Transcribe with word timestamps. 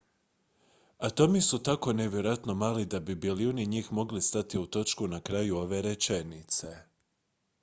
atomi 0.99 1.41
su 1.41 1.59
tako 1.63 1.93
nevjerojatno 1.93 2.55
mali 2.55 2.85
da 2.85 2.99
bi 2.99 3.15
bilijuni 3.15 3.65
njih 3.65 3.93
mogli 3.93 4.21
stati 4.21 4.59
u 4.59 4.65
točku 4.65 5.07
na 5.07 5.19
kraju 5.21 5.57
ove 5.57 5.81
rečenice 5.81 6.67